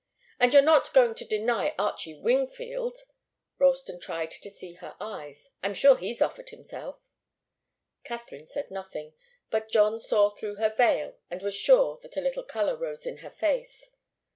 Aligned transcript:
"And 0.39 0.51
you're 0.51 0.63
not 0.63 0.93
going 0.95 1.13
to 1.13 1.23
deny 1.25 1.75
Archie 1.77 2.19
Wingfield?" 2.19 3.03
Ralston 3.59 3.99
tried 3.99 4.31
to 4.31 4.49
see 4.49 4.73
her 4.73 4.95
eyes. 4.99 5.51
"I'm 5.61 5.75
sure 5.75 5.95
he's 5.95 6.23
offered 6.23 6.49
himself." 6.49 7.13
Katharine 8.03 8.47
said 8.47 8.71
nothing, 8.71 9.13
but 9.51 9.69
John 9.69 9.99
saw 9.99 10.31
through 10.31 10.55
her 10.55 10.73
veil 10.73 11.19
and 11.29 11.43
was 11.43 11.53
sure 11.53 11.99
that 12.01 12.17
a 12.17 12.21
little 12.21 12.41
colour 12.43 12.75
rose 12.75 13.05
in 13.05 13.17
her 13.17 13.29
face. 13.29 13.91